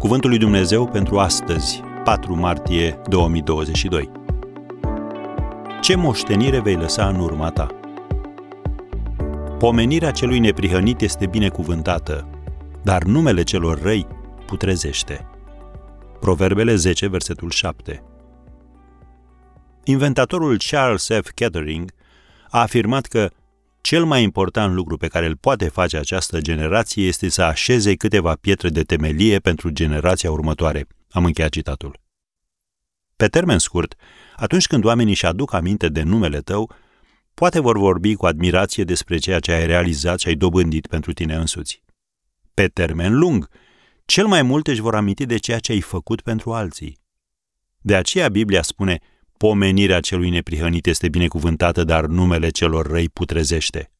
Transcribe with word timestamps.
Cuvântul 0.00 0.30
lui 0.30 0.38
Dumnezeu 0.38 0.86
pentru 0.86 1.18
astăzi, 1.18 1.80
4 2.04 2.34
martie 2.34 3.00
2022. 3.08 4.10
Ce 5.80 5.94
moștenire 5.96 6.60
vei 6.60 6.74
lăsa 6.74 7.08
în 7.08 7.20
urma 7.20 7.50
ta? 7.50 7.66
Pomenirea 9.58 10.10
celui 10.10 10.38
neprihănit 10.38 11.00
este 11.00 11.26
binecuvântată, 11.26 12.28
dar 12.82 13.02
numele 13.02 13.42
celor 13.42 13.82
răi 13.82 14.06
putrezește. 14.46 15.26
Proverbele 16.20 16.74
10, 16.74 17.08
versetul 17.08 17.50
7. 17.50 18.02
Inventatorul 19.84 20.56
Charles 20.70 21.08
F. 21.22 21.30
Kettering 21.34 21.90
a 22.50 22.60
afirmat 22.60 23.06
că 23.06 23.30
cel 23.80 24.04
mai 24.04 24.22
important 24.22 24.74
lucru 24.74 24.96
pe 24.96 25.08
care 25.08 25.26
îl 25.26 25.36
poate 25.36 25.68
face 25.68 25.96
această 25.96 26.40
generație 26.40 27.06
este 27.06 27.28
să 27.28 27.42
așeze 27.42 27.94
câteva 27.94 28.34
pietre 28.40 28.68
de 28.68 28.82
temelie 28.82 29.38
pentru 29.38 29.70
generația 29.70 30.30
următoare. 30.30 30.86
Am 31.10 31.24
încheiat 31.24 31.50
citatul. 31.50 32.00
Pe 33.16 33.26
termen 33.26 33.58
scurt, 33.58 33.94
atunci 34.36 34.66
când 34.66 34.84
oamenii 34.84 35.12
își 35.12 35.26
aduc 35.26 35.52
aminte 35.52 35.88
de 35.88 36.02
numele 36.02 36.40
tău, 36.40 36.72
poate 37.34 37.60
vor 37.60 37.78
vorbi 37.78 38.14
cu 38.14 38.26
admirație 38.26 38.84
despre 38.84 39.18
ceea 39.18 39.38
ce 39.38 39.52
ai 39.52 39.66
realizat 39.66 40.18
și 40.20 40.28
ai 40.28 40.34
dobândit 40.34 40.86
pentru 40.86 41.12
tine 41.12 41.34
însuți. 41.34 41.82
Pe 42.54 42.66
termen 42.66 43.18
lung, 43.18 43.48
cel 44.04 44.26
mai 44.26 44.42
mult 44.42 44.66
își 44.66 44.80
vor 44.80 44.94
aminti 44.94 45.26
de 45.26 45.36
ceea 45.36 45.58
ce 45.58 45.72
ai 45.72 45.80
făcut 45.80 46.20
pentru 46.20 46.52
alții. 46.52 46.98
De 47.78 47.96
aceea 47.96 48.28
Biblia 48.28 48.62
spune, 48.62 48.98
pomenirea 49.40 50.00
celui 50.00 50.30
neprihănit 50.30 50.86
este 50.86 51.08
binecuvântată, 51.08 51.84
dar 51.84 52.06
numele 52.06 52.48
celor 52.50 52.86
răi 52.86 53.08
putrezește. 53.08 53.92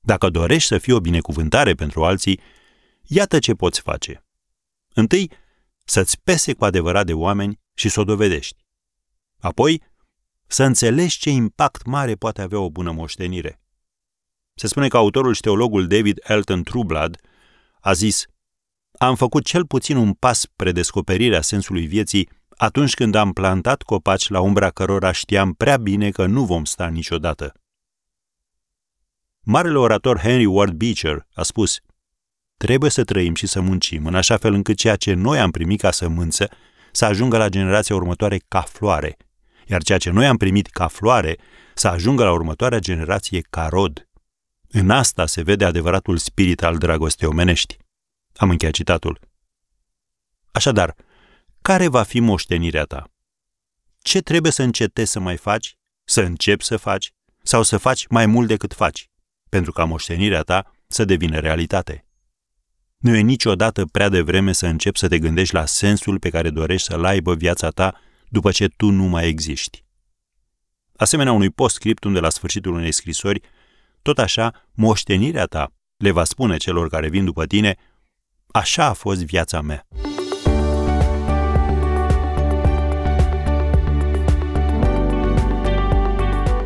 Dacă 0.00 0.28
dorești 0.28 0.68
să 0.68 0.78
fii 0.78 0.92
o 0.92 1.00
binecuvântare 1.00 1.74
pentru 1.74 2.04
alții, 2.04 2.40
iată 3.02 3.38
ce 3.38 3.54
poți 3.54 3.80
face. 3.80 4.24
Întâi, 4.94 5.30
să-ți 5.84 6.20
pese 6.22 6.52
cu 6.52 6.64
adevărat 6.64 7.06
de 7.06 7.12
oameni 7.12 7.60
și 7.74 7.88
să 7.88 8.00
o 8.00 8.04
dovedești. 8.04 8.64
Apoi, 9.38 9.82
să 10.46 10.64
înțelegi 10.64 11.18
ce 11.18 11.30
impact 11.30 11.84
mare 11.84 12.14
poate 12.14 12.42
avea 12.42 12.58
o 12.58 12.70
bună 12.70 12.90
moștenire. 12.90 13.60
Se 14.54 14.66
spune 14.66 14.88
că 14.88 14.96
autorul 14.96 15.34
și 15.34 15.40
teologul 15.40 15.86
David 15.86 16.18
Elton 16.22 16.62
Trueblad 16.62 17.16
a 17.80 17.92
zis 17.92 18.26
Am 18.98 19.16
făcut 19.16 19.44
cel 19.44 19.66
puțin 19.66 19.96
un 19.96 20.12
pas 20.12 20.40
spre 20.40 20.72
descoperirea 20.72 21.40
sensului 21.40 21.86
vieții 21.86 22.28
atunci 22.56 22.94
când 22.94 23.14
am 23.14 23.32
plantat 23.32 23.82
copaci 23.82 24.28
la 24.28 24.40
umbra 24.40 24.70
cărora 24.70 25.12
știam 25.12 25.52
prea 25.52 25.76
bine 25.76 26.10
că 26.10 26.26
nu 26.26 26.44
vom 26.44 26.64
sta 26.64 26.86
niciodată. 26.86 27.52
Marele 29.40 29.78
orator 29.78 30.18
Henry 30.18 30.44
Ward 30.44 30.72
Beecher 30.72 31.26
a 31.34 31.42
spus 31.42 31.80
Trebuie 32.56 32.90
să 32.90 33.04
trăim 33.04 33.34
și 33.34 33.46
să 33.46 33.60
muncim 33.60 34.06
în 34.06 34.14
așa 34.14 34.36
fel 34.36 34.52
încât 34.52 34.76
ceea 34.76 34.96
ce 34.96 35.14
noi 35.14 35.38
am 35.38 35.50
primit 35.50 35.80
ca 35.80 35.90
sămânță 35.90 36.48
să 36.92 37.04
ajungă 37.04 37.36
la 37.36 37.48
generația 37.48 37.94
următoare 37.94 38.38
ca 38.48 38.60
floare, 38.60 39.16
iar 39.66 39.82
ceea 39.82 39.98
ce 39.98 40.10
noi 40.10 40.26
am 40.26 40.36
primit 40.36 40.66
ca 40.66 40.86
floare 40.86 41.38
să 41.74 41.88
ajungă 41.88 42.24
la 42.24 42.32
următoarea 42.32 42.78
generație 42.78 43.40
ca 43.50 43.68
rod. 43.68 44.08
În 44.68 44.90
asta 44.90 45.26
se 45.26 45.42
vede 45.42 45.64
adevăratul 45.64 46.16
spirit 46.16 46.62
al 46.62 46.76
dragostei 46.76 47.28
omenești. 47.28 47.76
Am 48.36 48.50
încheiat 48.50 48.74
citatul. 48.74 49.18
Așadar, 50.52 50.94
care 51.66 51.88
va 51.88 52.02
fi 52.02 52.20
moștenirea 52.20 52.84
ta? 52.84 53.12
Ce 53.98 54.20
trebuie 54.20 54.52
să 54.52 54.62
încetezi 54.62 55.10
să 55.10 55.20
mai 55.20 55.36
faci, 55.36 55.76
să 56.04 56.20
începi 56.20 56.64
să 56.64 56.76
faci 56.76 57.12
sau 57.42 57.62
să 57.62 57.76
faci 57.76 58.06
mai 58.08 58.26
mult 58.26 58.48
decât 58.48 58.74
faci, 58.74 59.10
pentru 59.48 59.72
ca 59.72 59.84
moștenirea 59.84 60.42
ta 60.42 60.72
să 60.86 61.04
devină 61.04 61.38
realitate? 61.38 62.06
Nu 62.96 63.16
e 63.16 63.20
niciodată 63.20 63.84
prea 63.84 64.08
devreme 64.08 64.52
să 64.52 64.66
începi 64.66 64.98
să 64.98 65.08
te 65.08 65.18
gândești 65.18 65.54
la 65.54 65.64
sensul 65.64 66.18
pe 66.18 66.30
care 66.30 66.50
dorești 66.50 66.86
să-l 66.86 67.04
aibă 67.04 67.34
viața 67.34 67.70
ta 67.70 68.00
după 68.28 68.50
ce 68.50 68.68
tu 68.68 68.90
nu 68.90 69.04
mai 69.04 69.28
existi. 69.28 69.84
Asemenea 70.96 71.32
unui 71.32 71.50
postscriptum 71.50 72.12
de 72.12 72.20
la 72.20 72.30
sfârșitul 72.30 72.72
unei 72.72 72.92
scrisori, 72.92 73.40
tot 74.02 74.18
așa, 74.18 74.66
moștenirea 74.74 75.44
ta 75.44 75.72
le 75.96 76.10
va 76.10 76.24
spune 76.24 76.56
celor 76.56 76.88
care 76.88 77.08
vin 77.08 77.24
după 77.24 77.46
tine, 77.46 77.76
așa 78.46 78.84
a 78.84 78.92
fost 78.92 79.24
viața 79.24 79.60
mea. 79.60 79.86